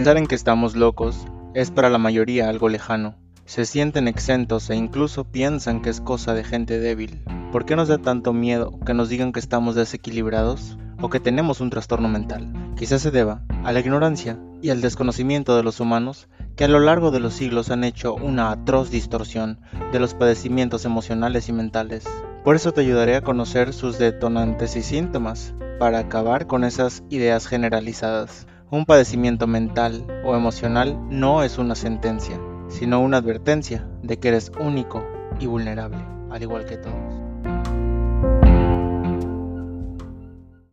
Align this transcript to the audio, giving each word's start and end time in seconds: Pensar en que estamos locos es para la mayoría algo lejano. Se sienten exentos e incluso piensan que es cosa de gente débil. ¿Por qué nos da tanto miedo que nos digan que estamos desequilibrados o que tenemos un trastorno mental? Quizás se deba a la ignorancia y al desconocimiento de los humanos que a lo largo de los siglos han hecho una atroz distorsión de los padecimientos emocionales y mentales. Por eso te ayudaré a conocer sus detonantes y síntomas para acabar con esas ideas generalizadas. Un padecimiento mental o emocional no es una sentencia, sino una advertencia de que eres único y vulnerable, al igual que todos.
Pensar 0.00 0.16
en 0.16 0.26
que 0.26 0.34
estamos 0.34 0.76
locos 0.76 1.26
es 1.52 1.70
para 1.70 1.90
la 1.90 1.98
mayoría 1.98 2.48
algo 2.48 2.70
lejano. 2.70 3.16
Se 3.44 3.66
sienten 3.66 4.08
exentos 4.08 4.70
e 4.70 4.74
incluso 4.74 5.24
piensan 5.24 5.82
que 5.82 5.90
es 5.90 6.00
cosa 6.00 6.32
de 6.32 6.42
gente 6.42 6.78
débil. 6.78 7.22
¿Por 7.52 7.66
qué 7.66 7.76
nos 7.76 7.88
da 7.88 7.98
tanto 7.98 8.32
miedo 8.32 8.80
que 8.86 8.94
nos 8.94 9.10
digan 9.10 9.30
que 9.30 9.40
estamos 9.40 9.74
desequilibrados 9.74 10.78
o 11.02 11.10
que 11.10 11.20
tenemos 11.20 11.60
un 11.60 11.68
trastorno 11.68 12.08
mental? 12.08 12.50
Quizás 12.78 13.02
se 13.02 13.10
deba 13.10 13.44
a 13.62 13.72
la 13.72 13.80
ignorancia 13.80 14.38
y 14.62 14.70
al 14.70 14.80
desconocimiento 14.80 15.54
de 15.54 15.64
los 15.64 15.80
humanos 15.80 16.30
que 16.56 16.64
a 16.64 16.68
lo 16.68 16.80
largo 16.80 17.10
de 17.10 17.20
los 17.20 17.34
siglos 17.34 17.70
han 17.70 17.84
hecho 17.84 18.14
una 18.14 18.52
atroz 18.52 18.90
distorsión 18.90 19.60
de 19.92 20.00
los 20.00 20.14
padecimientos 20.14 20.86
emocionales 20.86 21.50
y 21.50 21.52
mentales. 21.52 22.04
Por 22.42 22.56
eso 22.56 22.72
te 22.72 22.80
ayudaré 22.80 23.16
a 23.16 23.22
conocer 23.22 23.74
sus 23.74 23.98
detonantes 23.98 24.76
y 24.76 24.82
síntomas 24.82 25.52
para 25.78 25.98
acabar 25.98 26.46
con 26.46 26.64
esas 26.64 27.02
ideas 27.10 27.46
generalizadas. 27.46 28.46
Un 28.72 28.86
padecimiento 28.86 29.48
mental 29.48 30.06
o 30.24 30.36
emocional 30.36 30.96
no 31.10 31.42
es 31.42 31.58
una 31.58 31.74
sentencia, 31.74 32.38
sino 32.68 33.00
una 33.00 33.16
advertencia 33.16 33.88
de 34.00 34.20
que 34.20 34.28
eres 34.28 34.52
único 34.60 35.04
y 35.40 35.46
vulnerable, 35.46 35.98
al 36.30 36.40
igual 36.40 36.66
que 36.66 36.76
todos. 36.76 37.29